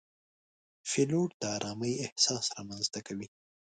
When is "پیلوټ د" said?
0.89-1.43